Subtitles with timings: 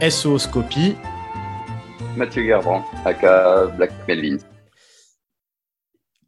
[0.00, 0.94] SO-Scopie.
[2.16, 4.38] Mathieu Gerbrand, aka Black Melvin.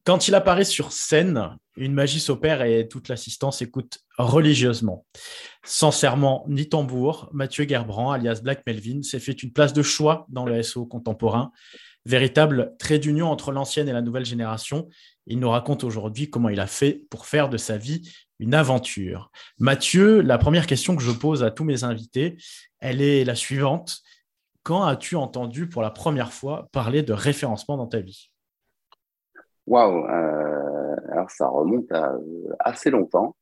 [0.05, 5.07] Quand il apparaît sur scène, une magie s'opère et toute l'assistance écoute religieusement.
[5.65, 10.27] Sans serment ni tambour, Mathieu Gerbrand, alias Black Melvin, s'est fait une place de choix
[10.31, 11.53] dans le SO contemporain.
[12.07, 14.89] Véritable trait d'union entre l'ancienne et la nouvelle génération,
[15.27, 18.03] il nous raconte aujourd'hui comment il a fait pour faire de sa vie
[18.41, 19.31] une aventure.
[19.59, 22.39] Mathieu, la première question que je pose à tous mes invités,
[22.81, 24.01] elle est la suivante.
[24.63, 28.33] Quand as-tu entendu pour la première fois parler de référencement dans ta vie?
[29.67, 32.15] Waouh euh, Alors ça remonte à
[32.59, 33.37] assez longtemps.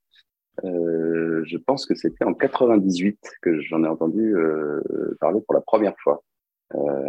[0.65, 4.81] Euh, je pense que c'était en 98 que j'en ai entendu euh,
[5.21, 6.21] parler pour la première fois,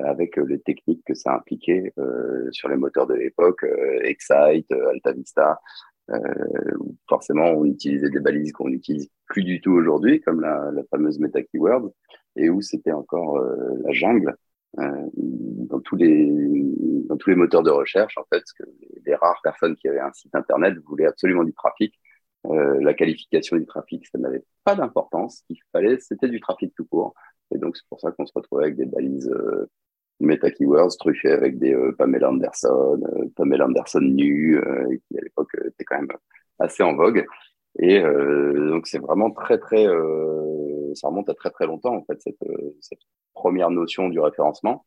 [0.05, 1.93] avec les techniques que ça impliquait
[2.51, 3.67] sur les moteurs de l'époque,
[4.05, 5.61] Excite, AltaVista.
[7.09, 11.19] Forcément, on utilisait des balises qu'on n'utilise plus du tout aujourd'hui, comme la, la fameuse
[11.19, 11.93] meta keyword,
[12.37, 13.41] et où c'était encore
[13.85, 14.37] la jungle.
[14.79, 16.31] Euh, dans tous les
[17.09, 18.63] dans tous les moteurs de recherche en fait parce que
[19.05, 21.93] les, rares personnes qui avaient un site internet voulaient absolument du trafic
[22.47, 26.73] euh, la qualification du trafic ça n'avait pas d'importance ce qu'il fallait c'était du trafic
[26.77, 27.15] tout court
[27.53, 29.69] et donc c'est pour ça qu'on se retrouvait avec des balises euh,
[30.21, 34.61] meta keywords truffées avec des euh, Pamela Anderson euh, Pamela Anderson nu
[35.09, 36.09] qui à l'époque était quand même
[36.59, 37.25] assez en vogue
[37.79, 39.87] et donc c'est vraiment très très
[40.95, 42.43] ça remonte à très très longtemps en fait cette,
[42.81, 42.99] cette
[43.35, 44.85] première notion du référencement.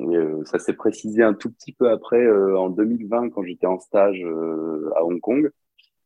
[0.00, 3.78] Euh, ça s'est précisé un tout petit peu après, euh, en 2020, quand j'étais en
[3.78, 5.50] stage euh, à Hong Kong,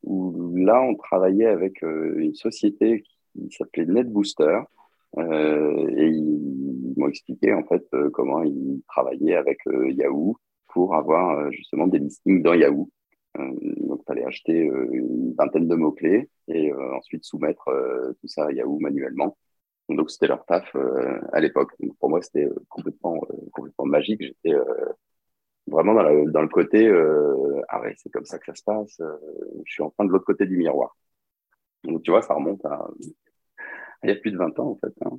[0.03, 3.05] où là, on travaillait avec une société
[3.35, 4.61] qui s'appelait NetBooster.
[5.19, 10.37] Et ils m'ont expliqué en fait comment ils travaillaient avec Yahoo
[10.69, 12.91] pour avoir justement des listings dans Yahoo.
[13.37, 17.71] donc, il fallait acheter une vingtaine de mots-clés et ensuite soumettre
[18.21, 19.37] tout ça à Yahoo manuellement.
[19.95, 21.73] Donc c'était leur taf euh, à l'époque.
[21.99, 24.23] Pour moi, c'était euh, complètement, euh, complètement magique.
[24.23, 24.57] J'étais
[25.67, 29.01] vraiment dans, le côté ouais, c'est comme ça que ça se passe.
[29.65, 30.97] je suis enfin de l'autre côté du miroir.
[31.85, 32.89] Donc tu vois, ça remonte à
[34.03, 34.95] il y a plus de 20 ans en fait.
[35.05, 35.19] Hein.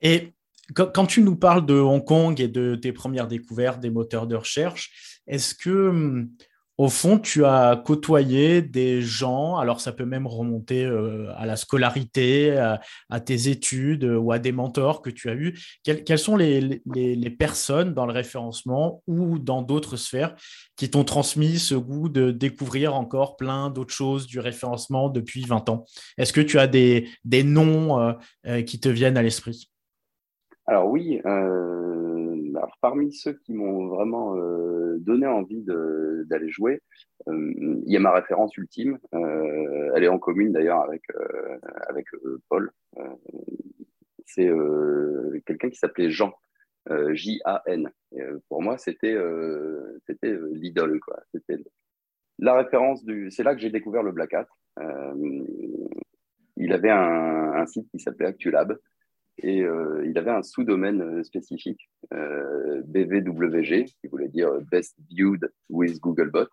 [0.00, 0.34] Et
[0.74, 4.34] quand, tu nous parles de Hong Kong et de tes premières découvertes des moteurs de
[4.34, 6.30] recherche, est-ce que hum,
[6.76, 11.54] au fond, tu as côtoyé des gens, alors ça peut même remonter euh, à la
[11.54, 15.54] scolarité, à, tes études ou à des mentors que tu as eus.
[15.84, 16.82] quelles sont les,
[17.38, 20.34] personnes dans le référencement ou dans d'autres sphères
[20.76, 25.68] qui t'ont transmis ce goût de découvrir encore plein d'autres choses du référencement depuis 20
[25.68, 25.84] ans?
[26.18, 27.08] Est-ce que tu as des,
[27.44, 28.12] noms euh,
[28.46, 29.70] euh, qui te viennent à l'esprit?
[30.66, 31.20] Alors oui,
[32.84, 36.82] parmi ceux qui m'ont vraiment euh, donné envie d'aller jouer,
[37.28, 37.54] euh,
[37.86, 38.98] il y a ma référence ultime.
[39.14, 41.02] Euh, elle est en commune d'ailleurs avec,
[41.88, 42.04] avec
[42.50, 42.70] Paul.
[44.26, 44.50] c'est
[45.46, 46.34] quelqu'un qui s'appelait Jean.
[47.12, 47.90] J-A-N.
[48.50, 49.16] pour moi, c'était
[50.06, 51.00] c'était l'idole.
[51.32, 51.56] C'était
[52.38, 53.30] la référence du.
[53.30, 54.48] C'est là que j'ai découvert le Black Hat.
[56.58, 58.76] il avait un, un site qui s'appelait ActuLab
[59.38, 65.50] et euh, il avait un sous-domaine euh, spécifique, euh, BVWG, qui voulait dire Best Viewed
[65.68, 66.48] with Googlebot.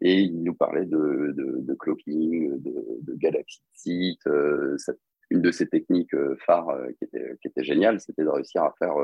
[0.00, 4.28] Et il nous parlait de, de, de cloaking, de, de Galaxy Site.
[5.30, 6.14] une de ces techniques
[6.46, 8.94] phares qui, était, qui était géniale, c'était de réussir à faire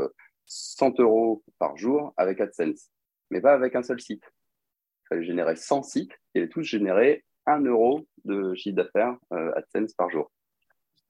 [0.46, 2.90] 100 euros par jour avec AdSense,
[3.30, 4.22] mais pas avec un seul site.
[4.22, 9.94] Il fallait générer 100 sites et les tous générer 1 euro de chiffre d'affaires AdSense
[9.94, 10.30] par jour.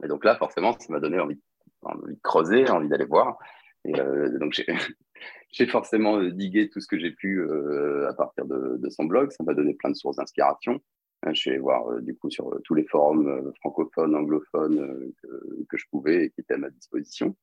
[0.02, 1.42] Et donc là, forcément, ça m'a donné envie
[1.84, 3.38] envie de creuser, envie d'aller voir.
[3.88, 4.64] Euh, donc,
[5.52, 9.30] j'ai forcément euh, digué tout ce que j'ai pu euh, à partir de, son blog.
[9.30, 10.80] Ça m'a donné plein de sources d'inspiration.
[11.26, 16.26] Je suis allé voir du coup sur tous les forums francophones, anglophones que, je pouvais
[16.26, 17.34] et qui étaient à ma disposition.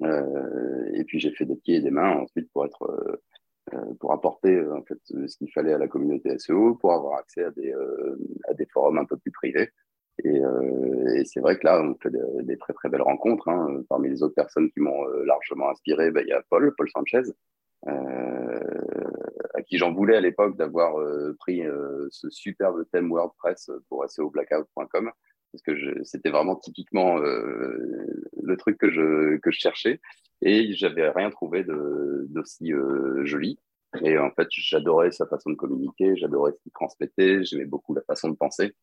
[0.00, 5.36] et puis j'ai fait des pieds et des mains ensuite pour apporter en fait ce
[5.38, 9.32] qu'il fallait à la communauté SEO, pour avoir accès à des forums un peu plus
[9.32, 9.70] privés.
[10.24, 12.10] Et, euh, et c'est vrai que là, on fait
[12.42, 13.48] des, très très belles rencontres.
[13.48, 13.82] Hein.
[13.88, 16.88] Parmi les autres personnes qui m'ont euh, largement inspiré, ben, il y a Paul, Paul
[16.90, 17.22] Sanchez,
[17.88, 18.60] euh,
[19.54, 24.08] à qui j'en voulais à l'époque d'avoir euh, pris euh, ce superbe thème WordPress pour
[24.08, 25.10] SEOblackout.com
[25.52, 30.00] parce que c'était vraiment typiquement le truc que je, que je cherchais
[30.42, 32.72] et j'avais rien trouvé d'aussi
[33.22, 33.58] joli.
[34.02, 38.02] Et en fait, j'adorais sa façon de communiquer, j'adorais ce qu'il transmettait, j'aimais beaucoup la
[38.02, 38.74] façon de penser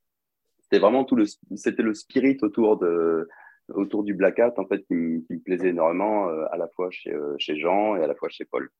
[0.73, 1.25] c'était vraiment tout le,
[1.55, 3.29] c'était le spirit autour de,
[3.75, 7.13] autour du Black Hat en fait qui, me plaisait énormément euh, à la fois chez,
[7.13, 8.71] euh, chez Jean et à la fois chez Paul.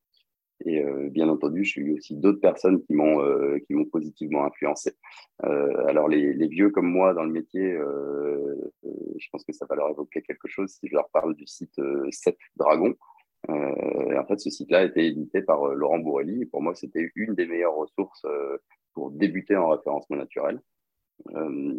[0.66, 3.19] Et bien entendu, j'ai eu aussi d'autres personnes qui m'ont
[3.68, 4.94] qui m'ont positivement influencé.
[5.42, 7.75] alors les, vieux comme moi dans le métier,
[8.84, 11.81] je pense que ça va leur évoquer quelque chose si je leur parle du site
[12.12, 12.95] 7 Dragon.
[13.50, 16.44] en fait, ce site-là a été édité par Laurent Bourrelli.
[16.44, 18.25] Et pour moi, c'était une des meilleures ressources
[18.94, 20.62] pour débuter en référencement naturel.
[21.36, 21.74] Euh,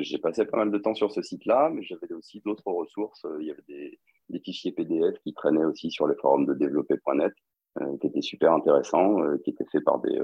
[0.00, 3.26] j'ai passé pas mal de temps sur ce site-là, mais j'avais aussi d'autres ressources.
[3.40, 3.98] Il y avait des,
[4.44, 7.32] fichiers PDF qui traînaient aussi sur les forums de développer.net,
[7.80, 10.18] euh, qui étaient super intéressants, euh, qui étaient faits par des,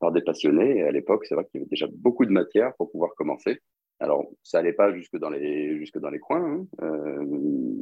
[0.00, 0.78] par des passionnés.
[0.78, 3.60] Et à l'époque, c'est vrai qu'il y avait déjà beaucoup de matière pour pouvoir commencer.
[4.00, 7.24] Alors, ça n'allait pas jusque dans les, jusque dans les coins, hein,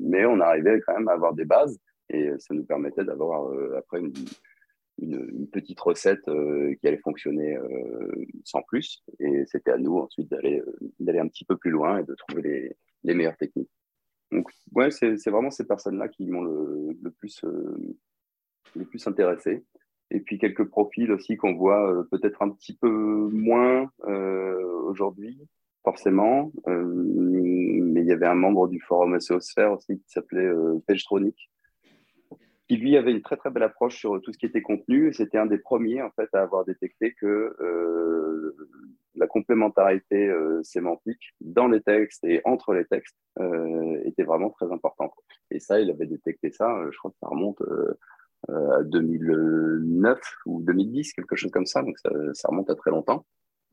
[0.02, 1.78] mais on arrivait quand même à avoir des bases
[2.08, 4.14] et ça nous permettait d'avoir après une,
[4.98, 9.02] une, petite recette euh, qui allait fonctionner euh, sans plus.
[9.20, 12.14] Et c'était à nous ensuite d'aller euh, d'aller un petit peu plus loin et de
[12.14, 13.70] trouver les, les meilleures techniques.
[14.32, 17.44] Donc, ouais, c'est vraiment ces personnes-là qui m'ont le, le, plus,
[18.74, 19.64] le plus intéressé.
[20.10, 23.88] Et puis quelques profils aussi qu'on voit peut-être un petit peu moins
[24.88, 25.38] aujourd'hui,
[25.84, 26.52] forcément.
[26.66, 30.50] mais il y avait un membre du forum SEO Sphere aussi qui s'appelait
[30.88, 31.48] Pagetronic,
[32.68, 35.12] qui lui avait une très très belle approche sur tout ce qui était contenu.
[35.12, 38.56] C'était un des premiers en fait à avoir détecté que euh,
[39.16, 44.70] la complémentarité euh, sémantique dans les textes et entre les textes euh, était vraiment très
[44.72, 45.12] importante.
[45.50, 46.78] Et ça, il avait détecté ça.
[46.78, 47.98] Euh, je crois que ça remonte euh,
[48.48, 51.82] à 2009 ou 2010, quelque chose comme ça.
[51.82, 53.24] Donc ça, ça remonte à très longtemps.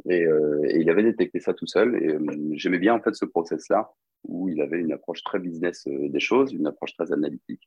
[0.10, 1.96] Et, et, il avait détecté ça tout seul.
[1.96, 2.18] Et
[2.58, 3.92] j'aimais bien en fait ce process-là
[4.24, 7.62] où il avait une approche très business des choses, une approche très analytique.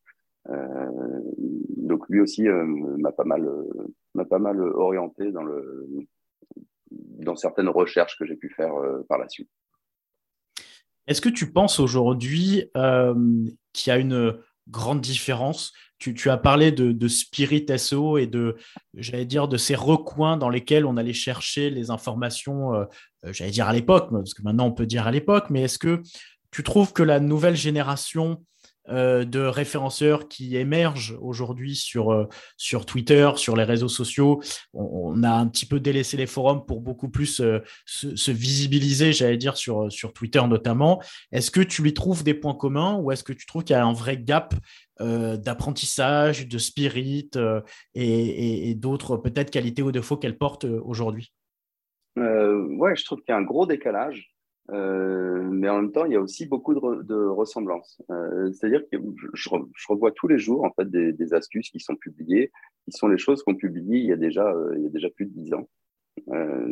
[0.51, 1.21] Euh,
[1.77, 2.65] donc lui aussi euh,
[2.99, 3.65] m'a pas mal euh,
[4.15, 5.89] m'a pas mal orienté dans le
[6.91, 8.73] dans certaines recherches que j'ai pu faire
[9.09, 9.51] par la suite.
[11.07, 12.71] Est-ce que tu penses aujourd'hui
[13.73, 14.39] qu'il y a une
[14.69, 15.73] grande différence?
[15.99, 18.57] Tu, as parlé de, de, Spirit SEO et de,
[18.95, 22.73] j'allais dire, de ces recoins dans lesquels on allait chercher les informations,
[23.25, 26.03] j'allais dire à l'époque, parce que maintenant on peut dire à l'époque, mais est-ce que
[26.51, 28.45] tu trouves que la nouvelle génération
[28.89, 34.41] euh, de référenceurs qui émergent aujourd'hui sur, euh, sur Twitter, sur les réseaux sociaux.
[34.75, 39.39] On, a un petit peu délaissé les forums pour beaucoup plus euh, se, visibiliser, j'allais
[39.39, 41.03] dire, sur, sur Twitter notamment.
[41.33, 43.79] Est-ce que tu lui trouves des points communs ou est-ce que tu trouves qu'il y
[43.79, 44.55] a un vrai gap
[44.99, 47.31] d'apprentissage, de spirit
[47.95, 51.33] et, et d'autres peut-être qualités ou défauts qu'elle porte aujourd'hui?
[52.17, 54.36] Ouais, je trouve qu'il y a un gros décalage.
[54.73, 58.01] Euh, mais en même temps, il y a aussi beaucoup de, ressemblances.
[58.11, 58.99] Euh, C'est-à-dire que
[59.35, 59.49] je,
[59.89, 62.51] revois tous les jours en fait des, astuces qui sont publiées,
[62.85, 65.11] qui sont les choses qu'on publie il y a déjà euh, il y a déjà
[65.11, 65.69] plus de dix ans.
[66.29, 66.67] Euh,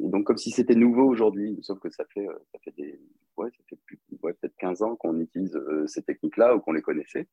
[0.00, 3.00] et donc comme si c'était nouveau aujourd'hui, sauf que ça fait ça fait des
[3.36, 6.82] ouais ça fait plus ouais, peut-être 15 ans qu'on utilise ces techniques-là ou qu'on les
[6.82, 7.28] connaissait.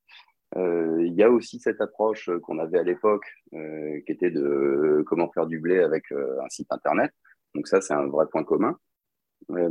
[0.56, 5.48] il y a aussi cette approche qu'on avait à l'époque, qui était de comment faire
[5.48, 7.12] du blé avec un site internet.
[7.56, 8.78] Donc ça, c'est un vrai point commun.
[9.52, 9.70] Euh,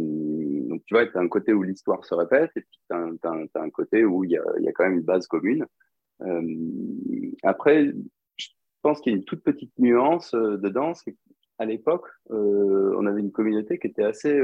[0.69, 3.61] donc, tu vois, tu as un côté où l'histoire se répète et puis tu as,
[3.61, 5.67] un côté où il y a, y a, quand même une base commune.
[6.23, 7.93] Euh, après,
[8.37, 8.49] je
[8.83, 10.95] pense qu'il y a une toute petite nuance euh, dedans.
[10.95, 11.17] C'est
[11.59, 14.41] qu'à l'époque, on avait une communauté qui était assez,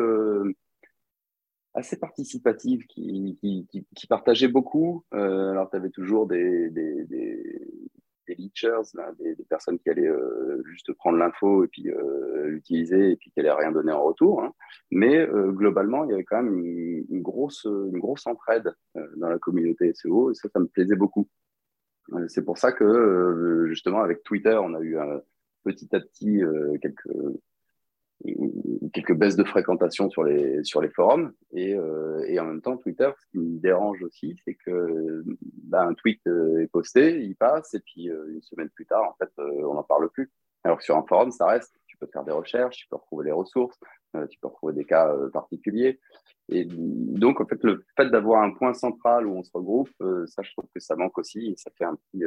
[1.75, 5.05] assez participative, qui, qui, qui, partageait beaucoup.
[5.13, 7.05] alors, tu avais toujours des, des,
[8.35, 8.83] des leechers,
[9.19, 13.39] des, personnes qui allaient euh, juste prendre l'info et puis euh, l'utiliser et puis qui
[13.39, 14.43] n'allaient rien donner en retour.
[14.43, 14.53] Hein.
[14.91, 18.73] Mais euh, globalement, il y avait quand même une, grosse, une grosse entraide
[19.17, 21.29] dans la communauté SEO et ça, ça me plaisait beaucoup.
[22.27, 24.97] C'est pour ça que justement avec Twitter, on a eu
[25.63, 26.43] petit à petit
[26.83, 27.09] quelques
[28.93, 31.33] quelques baisses de fréquentation sur les, sur les forums.
[31.53, 35.25] Et, euh, et en même temps, Twitter, ce qui me dérange aussi, c'est que
[35.65, 39.03] bah, un tweet euh, est posté, il passe, et puis euh, une semaine plus tard,
[39.03, 40.31] en fait, on n'en parle plus.
[40.65, 43.27] Alors que sur un forum, ça reste, tu peux faire des recherches, tu peux retrouver
[43.27, 43.79] les ressources,
[44.29, 45.99] tu peux retrouver des cas particuliers.
[46.51, 49.89] Et donc, en fait, le fait d'avoir un point central où on se regroupe,
[50.27, 52.25] ça, je trouve que ça manque aussi, et ça fait un petit,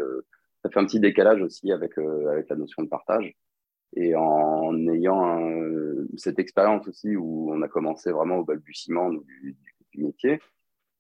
[0.64, 3.36] ça fait un petit décalage aussi avec, avec la notion de partage.
[3.96, 5.40] Et en ayant
[6.18, 9.56] cette expérience aussi où on a commencé vraiment au balbutiement du,
[9.96, 10.40] métier,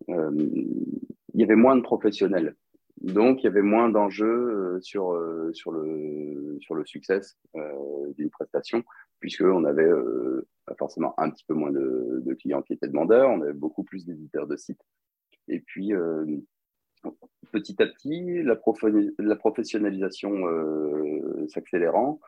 [0.10, 2.56] euh, il y avait moins de professionnels.
[3.02, 7.22] Donc, il y avait moins d'enjeux euh, sur, euh, sur, le, sur le succès
[8.18, 8.84] d'une prestation,
[9.20, 9.90] puisqu'on avait
[10.78, 14.48] forcément un petit peu moins de, clients qui étaient demandeurs, on avait beaucoup plus d'éditeurs
[14.48, 14.86] de sites.
[15.48, 15.92] Et puis,
[17.52, 20.44] petit à petit, la professionnalisation
[21.48, 22.20] s'accélérant,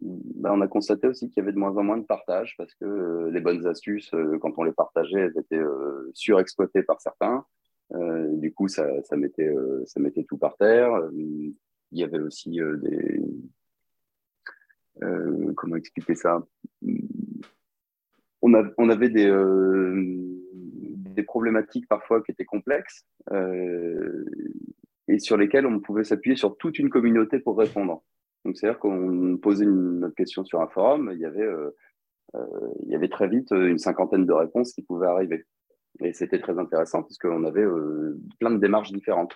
[0.00, 2.74] ben, on a constaté aussi qu'il y avait de moins en moins de partage parce
[2.74, 7.00] que euh, les bonnes astuces, euh, quand on les partageait, elles étaient euh, surexploitées par
[7.00, 7.44] certains.
[8.32, 9.52] du coup, ça, ça, mettait,
[9.86, 10.90] ça mettait tout par terre.
[11.12, 11.54] il
[11.92, 13.20] y avait aussi des.
[15.56, 16.46] comment expliquer ça?
[18.42, 19.28] On, avait des
[21.24, 23.04] problématiques parfois qui étaient complexes
[25.08, 28.04] et sur lesquelles on pouvait s'appuyer sur toute une communauté pour répondre.
[28.44, 31.48] Donc, c'est-à-dire qu'on posait une, question sur un forum, il y avait,
[32.86, 35.44] y avait très vite une cinquantaine de réponses qui pouvaient arriver.
[36.00, 37.66] Et c'était très intéressant puisqu'on avait
[38.38, 39.34] plein de démarches différentes.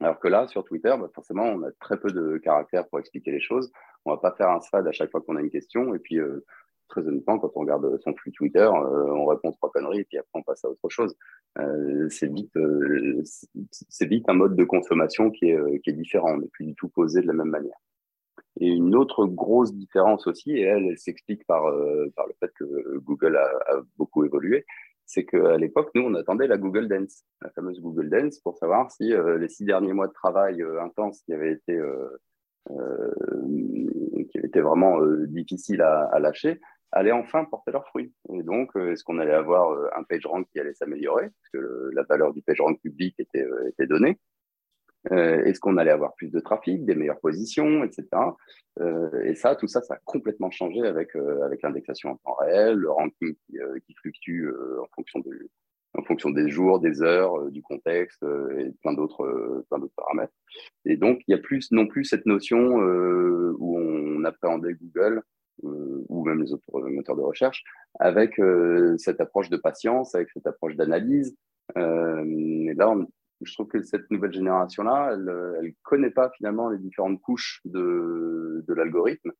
[0.00, 3.32] Alors que là, sur Twitter, bah, forcément, on a très peu de caractères pour expliquer
[3.32, 3.70] les choses.
[4.06, 5.94] On va pas faire un thread à chaque fois qu'on a une question.
[5.94, 6.44] Et puis, euh,
[6.88, 10.16] très honnêtement, quand on regarde son flux Twitter, euh, on répond trois conneries et puis
[10.16, 11.14] après, on passe à autre chose.
[11.58, 12.56] Euh, c'est vite,
[13.70, 16.32] c'est vite un mode de consommation qui est, qui est différent.
[16.32, 17.76] On n'est plus du tout posé de la même manière.
[18.60, 21.62] Et une autre grosse différence aussi, et elle, elle s'explique par,
[22.14, 24.66] par le fait que Google a, beaucoup évolué,
[25.10, 28.92] c'est qu'à l'époque, nous, on attendait la Google Dance, la fameuse Google Dance, pour savoir
[28.92, 32.16] si euh, les six derniers mois de travail euh, intense qui avaient été, euh,
[34.30, 36.60] qui été vraiment difficiles à, lâcher
[36.92, 38.12] allaient enfin porter leurs fruits.
[38.32, 42.32] Et donc, est-ce qu'on allait avoir un PageRank qui allait s'améliorer, parce que la valeur
[42.32, 44.18] du PageRank public était donnée
[45.12, 48.06] euh, Est-ce qu'on allait avoir plus de trafic, des meilleures positions, etc.
[48.80, 52.34] Euh, et ça, tout ça, ça a complètement changé avec, euh, avec l'indexation en temps
[52.34, 55.48] réel, le ranking qui, euh, qui fluctue euh, en, fonction de,
[55.94, 58.22] en fonction des jours, des heures, du contexte
[58.56, 59.64] et plein d'autres
[59.96, 60.32] paramètres.
[60.84, 65.22] Et donc, il y a plus non plus cette notion où on appréhendait Google
[65.62, 67.64] ou même les autres moteurs de recherche
[67.98, 68.40] avec
[68.98, 71.36] cette approche de patience, avec cette approche d'analyse.
[71.76, 73.08] et là, on,
[73.42, 78.64] je trouve que cette nouvelle génération-là, elle ne connaît pas finalement les différentes couches de,
[78.66, 79.32] de l'algorithme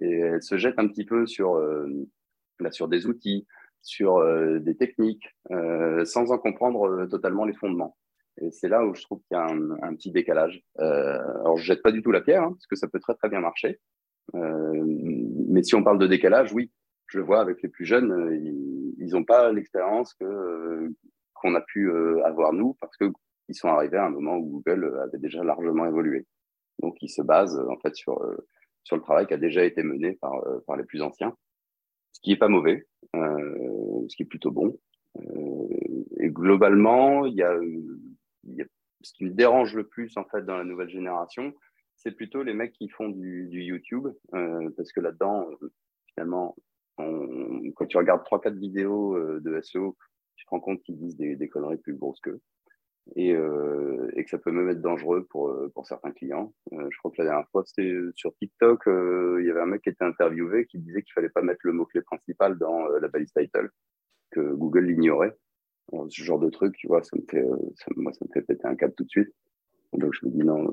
[0.00, 1.88] et elle se jette un petit peu sur, euh,
[2.70, 3.46] sur des outils,
[3.82, 7.96] sur euh, des techniques, euh, sans en comprendre euh, totalement les fondements.
[8.40, 10.60] Et c'est là où je trouve qu'il y a un, petit décalage.
[10.80, 13.14] Euh, alors, je jette pas du tout la pierre, hein, parce que ça peut très
[13.14, 13.78] très bien marcher.
[14.32, 16.72] mais si on parle de décalage, oui,
[17.06, 18.40] je le vois avec les plus jeunes,
[18.98, 20.92] ils n'ont pas l'expérience que
[21.34, 21.92] qu'on a pu
[22.24, 23.04] avoir nous, parce que
[23.48, 26.26] ils sont arrivés à un moment où Google avait déjà largement évolué.
[26.80, 28.36] Donc, ils se basent en fait sur, euh,
[28.82, 31.36] sur le travail qui a déjà été mené par, euh, par les plus anciens,
[32.12, 34.78] ce qui est pas mauvais, euh, ce qui est plutôt bon.
[36.18, 37.56] et globalement, il y, a,
[38.44, 38.64] y a,
[39.02, 41.52] ce qui me dérange le plus en fait dans la nouvelle génération,
[41.96, 44.08] c'est plutôt les mecs qui font du, du YouTube,
[44.76, 45.48] parce que là-dedans,
[46.08, 46.56] finalement,
[46.98, 49.96] on, quand tu regardes trois quatre vidéos de SEO,
[50.34, 52.40] tu te rends compte qu'ils disent des, des conneries plus grosses qu'eux
[53.16, 56.54] et, euh, et, que ça peut même être dangereux pour, euh, pour certains clients.
[56.72, 59.66] Euh, je crois que la dernière fois, c'était sur TikTok, euh, il y avait un
[59.66, 63.00] mec qui était interviewé qui disait qu'il fallait pas mettre le mot-clé principal dans euh,
[63.00, 63.70] la balise title,
[64.30, 65.36] que Google l'ignorait.
[66.08, 67.46] Ce genre de truc, tu vois, ça me fait,
[67.76, 69.28] ça, moi, ça me fait péter un câble tout de suite.
[69.92, 70.66] Donc, je me dis non,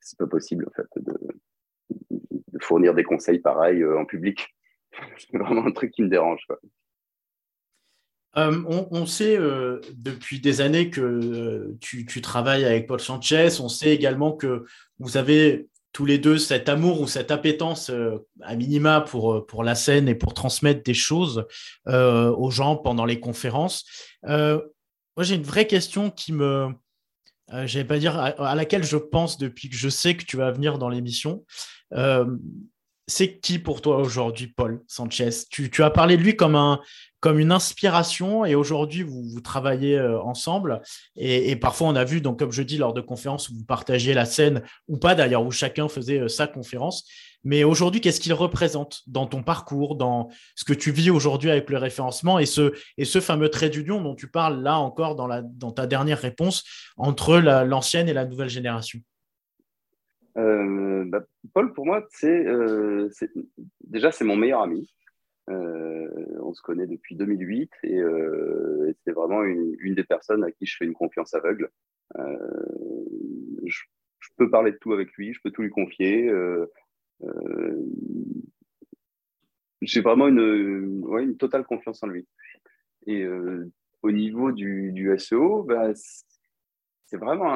[0.00, 1.12] c'est pas possible, en fait, de,
[2.10, 4.48] de fournir des conseils pareils en public.
[5.18, 6.42] c'est vraiment un truc qui me dérange.
[6.46, 6.58] Quoi.
[8.38, 13.60] Euh, on, sait euh, depuis des années que euh, tu, travailles avec Paul Sanchez.
[13.60, 14.64] On sait également que
[14.98, 17.90] vous avez tous les deux cet amour ou cette appétence
[18.40, 21.44] à minima pour, pour la scène et pour transmettre des choses
[21.86, 23.84] aux gens pendant les conférences.
[24.22, 24.62] moi,
[25.18, 26.68] j'ai une vraie question qui me,
[27.66, 30.78] j'allais pas dire à, laquelle je pense depuis que je sais que tu vas venir
[30.78, 31.44] dans l'émission.
[33.06, 35.44] c'est qui pour toi aujourd'hui, Paul Sanchez?
[35.50, 36.80] Tu, tu, as parlé de lui comme un,
[37.22, 40.82] comme une inspiration et aujourd'hui vous, travaillez euh, ensemble.
[41.16, 44.12] Et, parfois on a vu donc comme je dis lors de conférences où vous partagiez
[44.12, 47.08] la scène ou pas d'ailleurs où chacun faisait euh, sa conférence.
[47.44, 51.70] Mais aujourd'hui qu'est-ce qu'il représente dans ton parcours dans ce que tu vis aujourd'hui avec
[51.70, 55.28] le référencement et ce et ce fameux trait d'union dont tu parles là encore dans
[55.28, 56.64] la dans ta dernière réponse
[56.96, 58.98] entre l'ancienne et la nouvelle génération?
[60.38, 61.20] Euh, bah,
[61.54, 62.46] Paul pour moi c'est
[63.84, 64.88] déjà c'est mon meilleur ami
[65.48, 70.76] on se connaît depuis 2008 euh, et, c'est vraiment une, des personnes à qui je
[70.76, 71.70] fais une confiance aveugle.
[72.18, 73.04] Euh,
[73.66, 73.80] je,
[74.38, 76.32] peux parler de tout avec lui, je peux tout lui confier.
[79.82, 82.26] J'ai vraiment une, une, totale confiance en lui.
[83.06, 83.26] Et
[84.02, 85.92] au niveau du, du SEO, bah,
[87.12, 87.54] c'est vraiment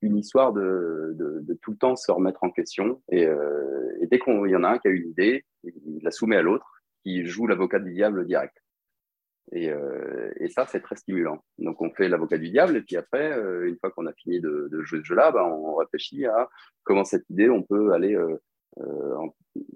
[0.00, 1.14] une histoire de,
[1.60, 3.02] tout le temps se remettre en question.
[3.12, 6.36] Et, et dès qu'il y en a un qui a une idée, il la soumet
[6.36, 8.56] à l'autre, qui joue l'avocat du diable direct.
[9.52, 11.44] Et, euh, ça, c'est très stimulant.
[11.58, 14.40] Donc, on fait l'avocat du diable, et puis après, euh, une fois qu'on a fini
[14.40, 16.48] de, jouer ce jeu-là, ben, on réfléchit à
[16.82, 18.36] comment cette idée, on peut aller euh,
[18.80, 19.14] euh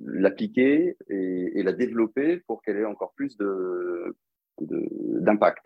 [0.04, 3.37] l'appliquer et, la développer pour qu'elle ait encore plus
[4.59, 5.64] d'impact.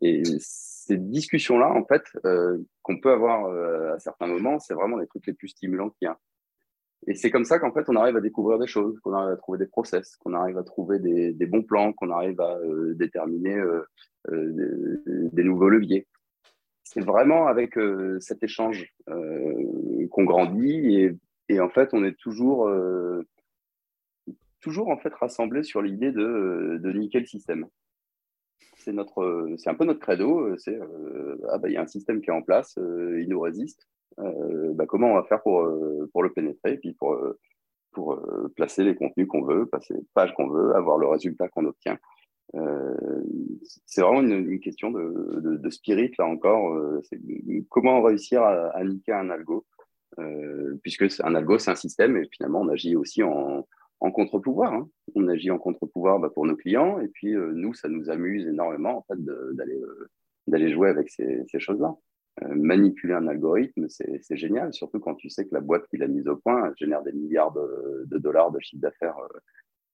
[0.00, 2.02] Et ces discussions-là, en fait,
[2.82, 3.46] qu'on peut avoir
[3.92, 6.18] à certains moments, c'est vraiment les trucs les plus stimulants qu'il y a.
[7.08, 9.36] Et c'est comme ça qu'en fait, on arrive à découvrir des choses, qu'on arrive à
[9.36, 13.56] trouver des process, qu'on arrive à trouver des, bons plans, qu'on arrive à euh, déterminer
[13.56, 13.84] euh,
[14.30, 16.06] euh, des, nouveaux leviers.
[16.84, 21.18] C'est vraiment avec euh, cet échange euh, qu'on grandit
[21.48, 22.70] et, en fait, on est toujours,
[24.60, 27.66] toujours en fait rassemblés sur l'idée de, de niquer système.
[28.84, 30.56] C'est notre, c'est un peu notre credo.
[30.58, 30.78] C'est
[31.50, 33.86] ah bah il y a un système qui est en place, il nous résiste
[34.18, 37.38] euh, bah, comment on va faire pour, euh, pour le pénétrer, et puis pour, euh,
[37.92, 38.18] pour
[38.56, 41.98] placer les contenus qu'on veut, passer les pages qu'on veut, avoir le résultat qu'on obtient.
[43.86, 46.74] c'est vraiment une, question de, de, spirit, là encore.
[47.68, 49.66] comment réussir à, à, niquer un algo,
[50.82, 53.66] puisque un algo, c'est un système, et finalement, on agit aussi en,
[54.02, 54.72] en contre-pouvoir.
[54.74, 54.88] Hein.
[55.14, 58.98] On agit en contre-pouvoir bah, pour nos clients, et puis nous, ça nous amuse énormément
[58.98, 59.22] en fait,
[59.54, 59.80] d'aller
[60.46, 61.94] d'aller jouer avec ces, choses-là.
[62.42, 66.08] Euh, manipuler un algorithme, c'est génial, surtout quand tu sais que la boîte qu'il a
[66.08, 69.38] mise au point génère des milliards de, dollars de chiffre d'affaires euh,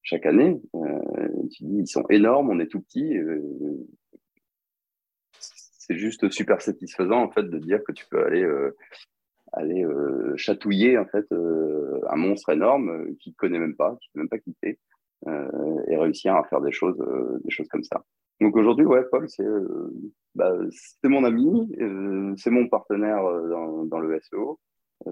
[0.03, 0.61] chaque année.
[0.77, 3.17] Euh, tu dis, ils sont énormes, on est tout petit.
[5.41, 8.47] c'est juste super satisfaisant en fait de dire que tu peux aller
[9.53, 9.85] aller
[10.37, 14.29] chatouiller en fait un monstre énorme qui ne connaît même pas, qui ne peut même
[14.29, 14.79] pas quitter,
[15.27, 16.99] et réussir à faire des choses
[17.45, 18.05] des choses comme ça.
[18.41, 19.91] Donc aujourd'hui, ouais, Paul, c'est euh,
[20.35, 20.53] bah,
[21.05, 24.61] mon ami, euh, c'est mon partenaire euh, dans, le SEO,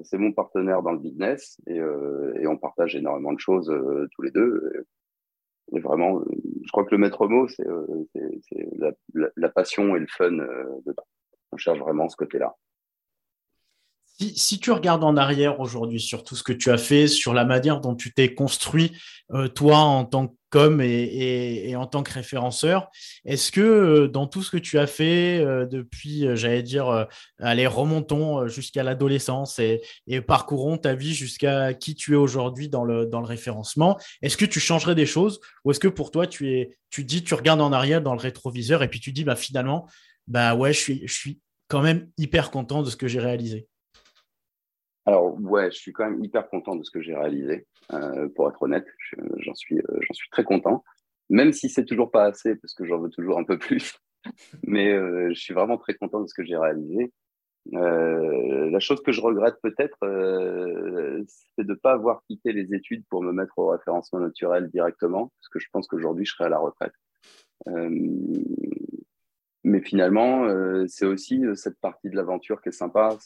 [0.05, 3.73] c'est mon partenaire dans le business et, et on partage énormément de choses
[4.13, 4.85] tous les deux.
[5.73, 6.23] Et, vraiment,
[6.65, 7.67] je crois que le maître mot, c'est
[9.37, 11.07] la, passion et le fun dedans.
[11.53, 12.55] On cherche vraiment ce côté-là.
[14.19, 17.45] Si, tu regardes en arrière aujourd'hui sur tout ce que tu as fait, sur la
[17.45, 18.93] manière dont tu t'es construit,
[19.55, 20.37] toi, en tant que
[20.81, 22.91] et, en tant que référenceur.
[23.25, 27.07] Est-ce que euh, dans tout ce que tu as fait euh, depuis, euh, j'allais dire,
[27.41, 29.83] allez, remontons jusqu'à l'adolescence et,
[30.27, 34.95] parcourons ta vie jusqu'à qui tu es aujourd'hui dans le, référencement, est-ce que tu changerais
[34.95, 38.03] des choses ou est-ce que pour toi, tu, es, tu dis, tu regardes en arrière
[38.03, 39.89] dans le rétroviseur et puis tu dis, bah, finalement,
[40.29, 43.67] bah ouais, je suis quand même hyper content de ce que j'ai réalisé?
[45.07, 47.67] Alors ouais, je suis quand même hyper content de ce que j'ai réalisé.
[47.93, 48.87] Euh, pour être honnête,
[49.39, 50.85] j'en suis, euh, j'en suis très content.
[51.31, 53.97] Même si c'est toujours pas assez, parce que j'en veux toujours un peu plus.
[54.67, 57.13] Mais euh, je suis vraiment très content de ce que j'ai réalisé.
[57.73, 59.97] la chose que je regrette peut-être,
[61.29, 65.33] c'est de ne pas avoir quitté les études pour me mettre au référencement naturel directement,
[65.39, 66.93] parce que je pense qu'aujourd'hui, je serais à la retraite.
[69.65, 70.49] mais finalement,
[70.89, 73.17] c'est aussi cette partie de l'aventure qui est sympa.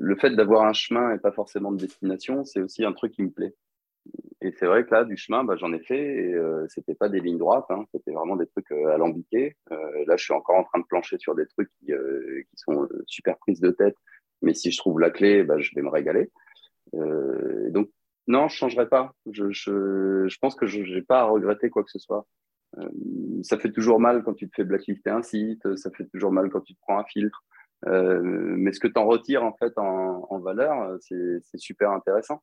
[0.00, 3.22] Le fait d'avoir un chemin et pas forcément de destination, c'est aussi un truc qui
[3.22, 3.54] me plaît.
[4.40, 7.08] Et c'est vrai que là, du chemin, bah, j'en ai fait et euh, c'était pas
[7.08, 9.56] des lignes droites, hein, c'était vraiment des trucs euh, alambiqués.
[9.72, 12.88] Euh, là, je suis encore en train de plancher sur des trucs qui, euh, sont
[13.06, 13.96] super prises de tête,
[14.42, 16.30] mais si je trouve la clé, bah, je vais me régaler.
[16.92, 17.90] donc,
[18.28, 19.12] non, je changerai pas.
[19.30, 22.26] Je, je, je pense que je n'ai pas à regretter quoi que ce soit.
[23.42, 26.50] ça fait toujours mal quand tu te fais blacklister un site, ça fait toujours mal
[26.50, 27.42] quand tu te prends un filtre.
[27.86, 32.42] Euh, mais ce que tu en retires en fait en, en valeur, c'est super intéressant.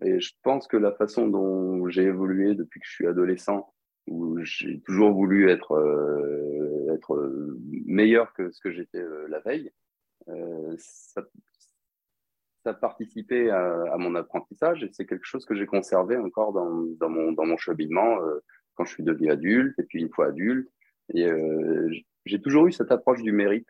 [0.00, 3.72] Et je pense que la façon dont j'ai évolué depuis que je suis adolescent,
[4.08, 7.54] où j'ai toujours voulu être, euh, être
[7.86, 9.70] meilleur que ce que j'étais euh, la veille,
[10.28, 11.22] euh, ça,
[12.64, 16.52] ça a participé à, à, mon apprentissage et c'est quelque chose que j'ai conservé encore
[16.52, 18.40] dans, dans, mon, dans mon cheminement euh,
[18.74, 20.68] quand je suis devenu adulte et puis une fois adulte.
[21.14, 21.28] Et
[22.24, 23.68] j'ai toujours eu cette approche du mérite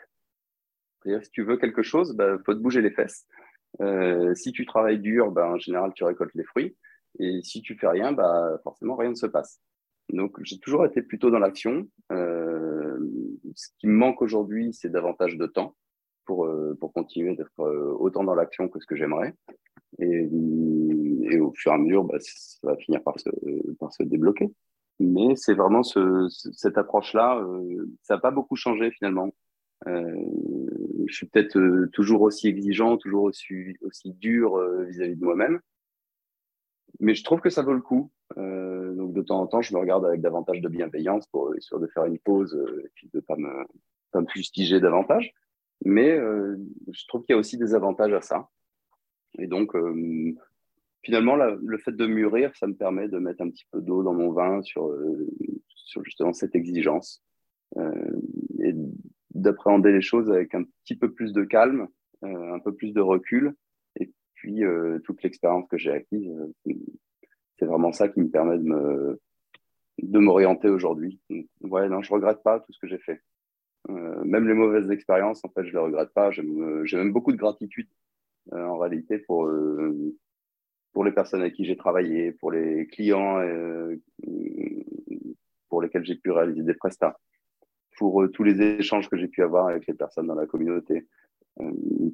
[1.03, 3.27] c'est-à-dire, si tu veux quelque chose, il bah, faut te bouger les fesses.
[3.81, 6.77] Euh, si tu travailles dur, bah, en général, tu récoltes les fruits.
[7.19, 9.61] Et si tu fais rien, bah, forcément, rien ne se passe.
[10.11, 11.89] Donc, j'ai toujours été plutôt dans l'action.
[12.11, 12.99] Euh,
[13.55, 15.77] ce qui me manque aujourd'hui, c'est davantage de temps
[16.25, 19.35] pour, euh, pour continuer d'être euh, autant dans l'action que ce que j'aimerais.
[19.99, 20.29] Et,
[21.31, 23.29] et, au fur et à mesure, bah, ça va finir par se,
[23.79, 24.51] par se débloquer.
[25.01, 29.35] Mais c'est vraiment ce, cette approche-là, euh, ça n'a pas beaucoup changé finalement.
[29.87, 30.15] Euh,
[31.07, 35.61] je suis peut-être euh, toujours aussi exigeant, toujours aussi, dur euh, vis-à-vis de moi-même.
[37.01, 38.13] Mais je trouve que ça vaut le coup.
[38.37, 41.81] donc de temps en temps, je me regarde avec davantage de bienveillance pour être sûr
[41.81, 43.65] de faire une pause et puis de pas me,
[44.13, 45.33] pas me fustiger davantage.
[45.85, 48.49] Mais je trouve qu'il y a aussi des avantages à ça.
[49.39, 49.73] Et donc,
[51.03, 54.15] finalement, le fait de mûrir, ça me permet de mettre un petit peu d'eau dans
[54.15, 54.95] mon vin sur,
[55.75, 57.25] sur justement cette exigence.
[59.35, 61.89] D'appréhender les choses avec un petit peu plus de calme,
[62.25, 63.55] euh, un peu plus de recul.
[63.99, 66.75] Et puis, euh, toute l'expérience que j'ai acquise, euh,
[67.59, 69.21] c'est vraiment ça qui me permet de me,
[69.99, 71.21] de m'orienter aujourd'hui.
[71.61, 73.23] Ouais, non, je regrette pas tout ce que j'ai fait.
[73.91, 76.31] Euh, même les mauvaises expériences, en fait, je les regrette pas.
[76.31, 77.89] J'ai même beaucoup de gratitude
[78.53, 80.17] euh, en réalité pour euh,
[80.93, 83.41] pour les personnes avec qui j'ai travaillé, pour les clients
[85.69, 87.19] pour lesquels j'ai pu réaliser des prestats,
[88.03, 91.07] pour tous les échanges que j'ai pu avoir avec les personnes dans la communauté,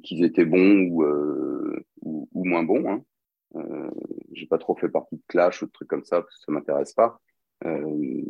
[0.03, 1.03] qu'ils étaient bons ou,
[2.03, 2.87] ou, moins bons.
[2.87, 3.01] Hein.
[3.55, 3.89] Euh,
[4.33, 6.51] j'ai pas trop fait partie de clash ou de trucs comme ça parce que ça
[6.51, 7.19] m'intéresse pas.
[7.65, 8.21] Euh,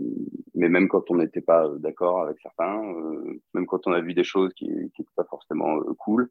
[0.56, 4.14] mais même quand on n'était pas d'accord avec certains, euh, même quand on a vu
[4.14, 6.30] des choses qui n'étaient pas forcément euh, cool,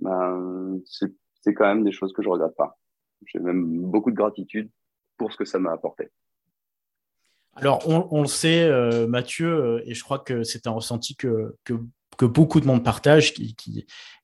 [0.00, 2.78] ben, c'est quand même des choses que je regrette pas.
[3.26, 4.70] J'ai même beaucoup de gratitude
[5.16, 6.08] pour ce que ça m'a apporté.
[7.56, 11.56] Alors, on, le sait, euh, Mathieu, et je crois que c'est un ressenti que,
[12.20, 13.32] que beaucoup de monde partage.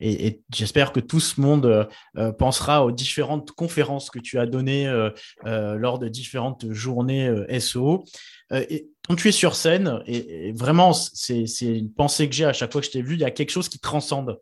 [0.00, 1.84] Et, j'espère que tout ce monde euh,
[2.18, 5.10] euh, pensera aux différentes conférences que tu as données euh,
[5.76, 8.04] lors de différentes journées SEO.
[8.52, 12.72] et quand tu es sur scène, et, vraiment, c'est une pensée que j'ai à chaque
[12.72, 14.38] fois que je t'ai vu, il y a quelque chose qui transcende.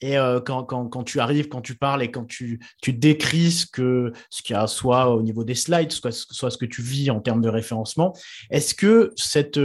[0.00, 3.66] Et quand, quand, quand, tu arrives, quand tu parles et quand tu, tu décris ce
[3.66, 7.10] qu'il ce y a soit au niveau des slides, soit, soit ce que tu vis
[7.10, 8.14] en termes de référencement,
[8.50, 9.58] est-ce que cette,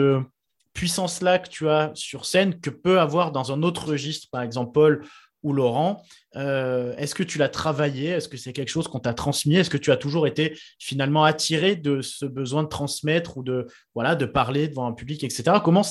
[0.80, 4.72] puissance-là que tu as sur scène que peut avoir dans un autre registre, par exemple
[4.72, 5.06] Paul
[5.44, 6.02] ou Laurent.
[6.36, 8.10] Euh, est-ce que tu l'as travaillé?
[8.10, 9.58] Est-ce que c'est quelque chose qu'on t'a transmis?
[9.58, 13.68] Est-ce que tu as toujours été finalement attiré de ce besoin de transmettre ou de,
[13.96, 15.58] voilà, de parler devant un public, etc.
[15.64, 15.84] Comment,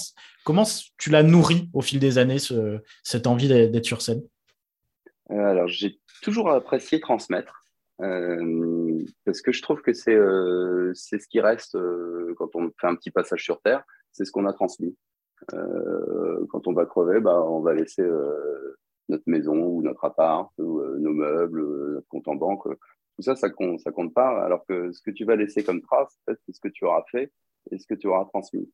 [0.45, 0.65] comment
[0.99, 2.39] tu l'as nourri au fil des années,
[3.03, 4.23] cette envie d'être sur scène?
[5.31, 7.55] Euh, Alors, j'ai toujours apprécié transmettre.
[8.01, 11.77] Euh, parce que je trouve que c'est ce qui reste
[12.37, 13.83] quand on fait un petit passage sur Terre
[14.13, 14.97] c'est ce qu'on a transmis.
[16.51, 18.03] Quand on va crever, bah, on va laisser
[19.09, 22.65] notre maison ou notre appart euh, nos meubles, notre compte en banque.
[23.17, 24.45] Tout ça, ça compte, compte pas.
[24.45, 27.33] Alors que ce que tu vas laisser comme trace, c'est ce que tu auras fait
[27.71, 28.71] et ce que tu auras transmis.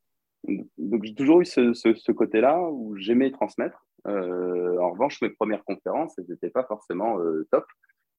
[0.77, 3.87] Donc j'ai toujours eu ce, côté-là où j'aimais transmettre.
[4.05, 7.19] en revanche, mes premières conférences, elles n'étaient pas forcément
[7.51, 7.65] top.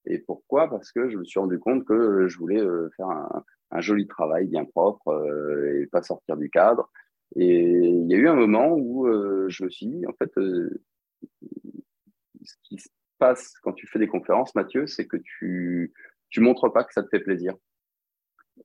[0.07, 0.67] Et pourquoi?
[0.67, 2.63] Parce que je me suis rendu compte que je voulais
[2.97, 5.13] faire un, un, joli travail bien propre
[5.79, 6.89] et pas sortir du cadre.
[7.35, 10.31] Et il y a eu un moment où euh, je me suis dit, en fait,
[10.37, 10.81] euh,
[12.45, 15.93] ce qui se passe quand tu fais des conférences, Mathieu, c'est que tu
[16.29, 17.53] tu montres pas que ça te fait plaisir.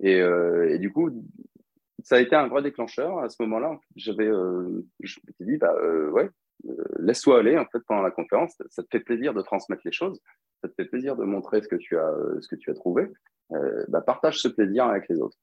[0.01, 1.11] Et, euh, du coup,
[2.03, 3.19] ça a été un vrai déclencheur.
[3.19, 5.75] À ce moment-là, j'avais, je me dit, bah
[6.11, 6.31] ouais,
[6.99, 8.55] laisse-toi aller en fait pendant la conférence.
[8.71, 10.21] Ça te fait plaisir de transmettre les choses.
[10.63, 13.09] Ça te fait plaisir de montrer ce que tu as, ce que tu as trouvé.
[13.89, 15.37] bah, partage ce plaisir avec les autres.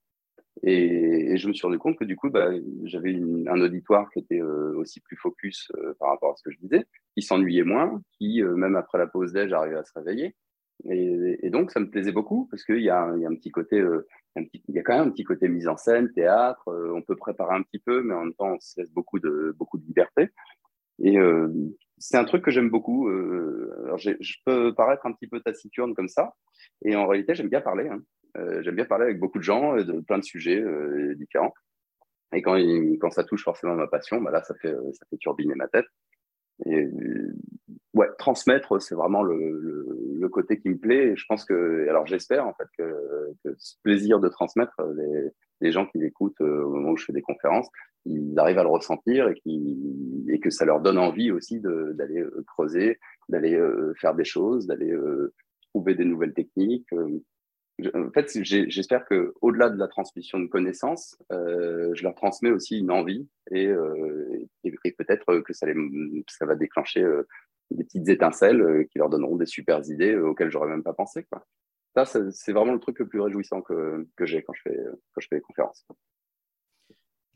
[0.63, 2.49] Et, je me suis rendu compte que du coup, bah,
[2.83, 3.15] j'avais
[3.47, 6.57] un auditoire qui était euh, aussi plus focus euh, par rapport à ce que je
[6.59, 10.35] disais, qui s'ennuyait moins, qui, euh, même après la pause déj, arrivait à se réveiller.
[10.89, 14.43] Et, donc, ça me plaisait beaucoup parce qu'il y, y, a un petit côté, un
[14.43, 16.67] petit, il y a quand même un petit côté mise en scène, théâtre.
[16.67, 19.55] on peut préparer un petit peu, mais en même temps, on se laisse beaucoup de,
[19.57, 20.29] beaucoup de liberté.
[20.99, 21.17] Et
[21.97, 23.07] c'est un truc que j'aime beaucoup.
[23.07, 26.35] alors, je peux paraître un petit peu taciturne comme ça,
[26.85, 27.87] et en réalité, j'aime bien parler.
[27.87, 28.03] Hein.
[28.37, 31.53] Euh, j'aime bien parler avec beaucoup de gens de plein de sujets euh, différents.
[32.33, 32.57] Et quand,
[32.99, 35.85] quand ça touche forcément ma passion, bah là, ça fait, ça fait turbiner ma tête.
[36.65, 36.87] Et
[37.93, 41.09] ouais, transmettre, c'est vraiment le, le, côté qui me plaît.
[41.09, 45.29] Et je pense que, alors j'espère en fait que, que, ce plaisir de transmettre, les,
[45.61, 47.69] les gens qui l'écoutent euh, au moment où je fais des conférences,
[48.05, 49.77] ils arrivent à le ressentir et, qui,
[50.27, 53.57] et que ça leur donne envie aussi d'aller creuser, d'aller
[53.99, 54.93] faire des choses, d'aller
[55.73, 56.89] trouver des nouvelles techniques
[57.93, 62.79] en fait, j'espère que au-delà de la transmission de connaissances, euh, je leur transmets aussi
[62.79, 64.45] une envie et, euh,
[64.97, 65.65] peut-être que ça,
[66.45, 67.27] va déclencher euh,
[67.69, 71.23] des petites étincelles qui leur donneront des super idées auxquelles j'aurais même pas pensé.
[71.25, 71.45] Quoi.
[71.95, 74.79] Ça, c'est vraiment le truc le plus réjouissant que, que j'ai quand je fais
[75.13, 75.85] quand je fais des conférences.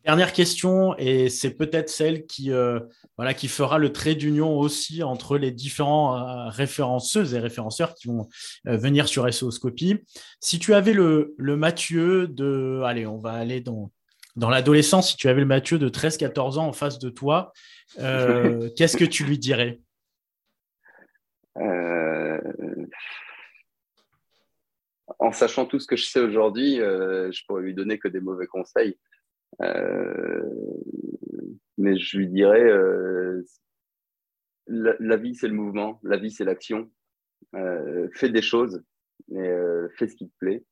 [0.06, 2.80] Dernière question, et c'est peut-être celle qui, euh,
[3.18, 8.08] voilà, qui fera le trait d'union aussi entre les différents euh, référenceuses et référenceurs qui
[8.08, 8.28] vont
[8.68, 10.04] euh, venir sur SOScopie.
[10.40, 13.92] Si tu avais le, le Mathieu de, allez, on va aller dans,
[14.36, 17.54] dans l'adolescence, si tu avais le Mathieu de 13-14 ans en face de toi,
[17.98, 19.82] qu'est-ce que tu lui dirais?
[25.20, 28.48] En sachant tout ce que je sais aujourd'hui, je pourrais lui donner que des mauvais
[28.48, 28.98] conseils.
[29.62, 30.42] Euh,
[31.78, 33.44] mais je lui dirais, euh,
[34.68, 36.92] la, vie c'est le mouvement, la vie c'est l'action.
[37.56, 38.84] Euh, fais des choses,
[39.28, 39.50] mais
[39.98, 40.64] fais ce qui te plaît.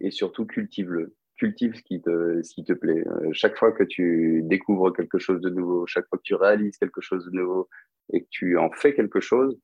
[0.00, 3.04] Et surtout, cultive-le cultive ce qui te, ce qui te plaît.
[3.32, 7.00] chaque fois que tu découvres quelque chose de nouveau, chaque fois que tu réalises quelque
[7.00, 7.68] chose de nouveau
[8.12, 9.58] et que tu en fais quelque chose,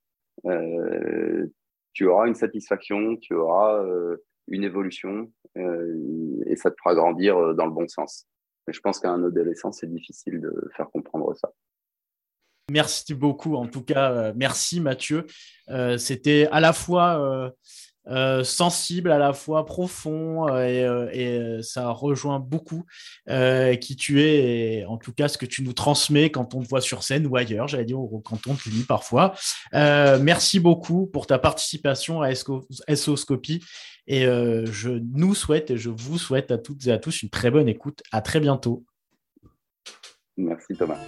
[0.46, 1.46] euh,
[1.92, 3.84] tu auras une satisfaction, tu auras
[4.48, 8.26] une évolution et ça te fera grandir dans le bon sens.
[8.66, 11.50] Mais je pense qu'à un adolescent, c'est difficile de faire comprendre ça.
[12.70, 13.56] Merci beaucoup.
[13.56, 15.26] En tout cas, merci Mathieu.
[15.96, 17.50] C'était à la fois euh,
[18.42, 22.84] sensible, à la fois profond, euh, et, euh, ça rejoint beaucoup
[23.26, 26.68] qui tu es, et en tout cas ce que tu nous transmets quand on te
[26.68, 29.34] voit sur scène ou ailleurs, j'allais dire, quand on te lit parfois.
[29.72, 32.34] merci beaucoup pour ta participation à
[32.96, 33.62] SOScopie
[34.06, 37.50] et je nous souhaite et je vous souhaite à toutes et à tous une très
[37.50, 38.02] bonne écoute.
[38.12, 38.84] À très bientôt.
[40.36, 40.98] Merci Thomas.